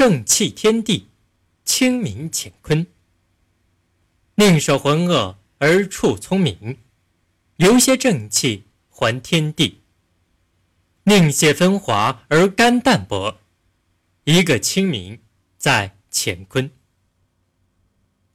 [0.00, 1.08] 正气天地，
[1.62, 2.86] 清明乾坤。
[4.36, 6.78] 宁守浑噩而处聪明，
[7.56, 9.82] 留些正气还天地。
[11.02, 13.40] 宁泄风华而甘淡泊，
[14.24, 15.20] 一个清明
[15.58, 16.70] 在乾坤。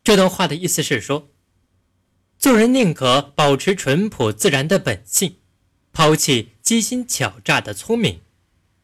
[0.04, 1.30] 这段话的意思是说，
[2.38, 5.38] 做人宁可保持淳朴自然的本性，
[5.92, 8.22] 抛弃机心巧诈的聪明，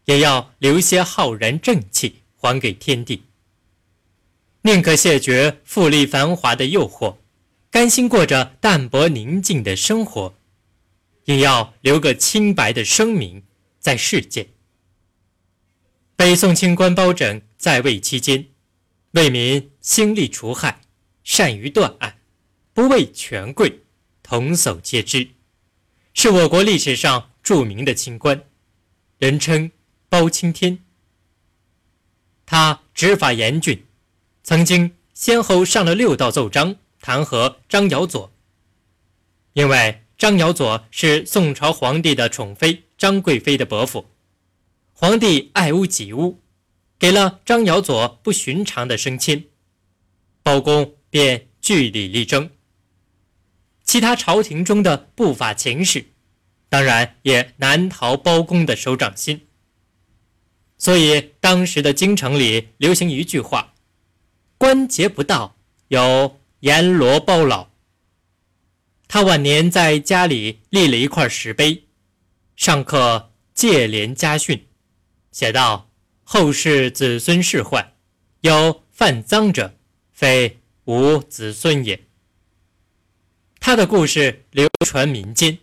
[0.05, 3.25] 也要留些浩然正气还给天地。
[4.63, 7.17] 宁可谢绝富丽繁华的诱惑，
[7.70, 10.33] 甘心过着淡泊宁静的生活，
[11.25, 13.43] 也要留个清白的声名。
[13.80, 14.47] 在世间，
[16.16, 18.45] 北宋清官包拯在位期间，
[19.13, 20.81] 为民兴利除害，
[21.23, 22.19] 善于断案，
[22.73, 23.80] 不畏权贵，
[24.21, 25.30] 童叟皆知，
[26.13, 28.44] 是我国历史上著名的清官，
[29.17, 29.71] 人称
[30.09, 30.83] 包青天。
[32.51, 33.85] 他执法严峻，
[34.43, 38.30] 曾经先后上了六道奏章弹劾张尧佐，
[39.53, 42.83] 因为张尧佐是宋朝皇帝的宠妃。
[42.97, 44.05] 张贵妃的伯父，
[44.91, 46.41] 皇帝爱屋及乌，
[46.99, 49.45] 给了张尧佐不寻常的升迁，
[50.43, 52.49] 包公便据理力争。
[53.86, 56.08] 其他朝廷中的不法情事，
[56.67, 59.47] 当然也难逃包公的手掌心。
[60.81, 63.75] 所以当时的京城里流行一句话
[64.57, 65.55] ：“官节不到，
[65.89, 67.67] 有阎罗包老。”
[69.07, 71.83] 他晚年在家里立了一块石碑。
[72.55, 74.65] 上刻戒廉家训，
[75.31, 75.91] 写道
[76.25, 77.93] ：“后世子孙世患，
[78.39, 79.75] 有犯赃者，
[80.11, 82.02] 非吾子孙也。”
[83.61, 85.59] 他的故事流传民间，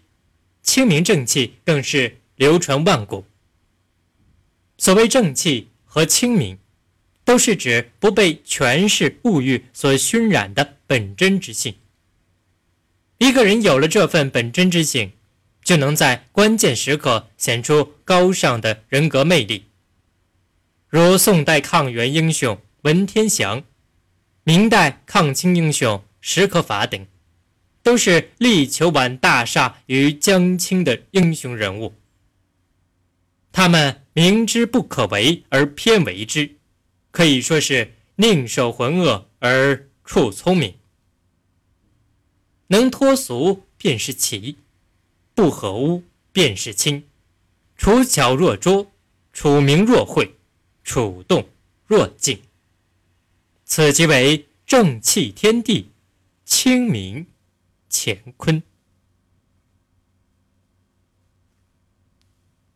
[0.63, 3.25] 清明正气更是流传万古。
[4.89, 6.57] 所谓正气和清明，
[7.23, 11.75] 都是指不被权势物欲所熏染的本真之性。
[13.19, 15.13] 一个人有了这份本真之性。
[15.63, 19.67] 就能在关键时刻显出高尚的人格魅力，
[20.89, 23.63] 如宋代抗元英雄文天祥，
[24.45, 27.07] 明代抗清英雄史可法等，
[27.83, 31.93] 都是力求挽大厦于江青的英雄人物。
[33.59, 36.59] 他们明知不可为而偏为之，
[37.11, 40.77] 可以说是宁守浑噩而处聪明，
[42.69, 44.59] 能脱俗便是奇。
[45.35, 47.03] 不合污便是清，
[47.77, 48.93] 处巧若拙，
[49.33, 50.37] 处明若晦，
[50.85, 51.49] 处动
[51.85, 52.41] 若静。
[53.65, 55.89] 此即为正气天地，
[56.45, 57.27] 清明
[57.91, 58.63] 乾坤。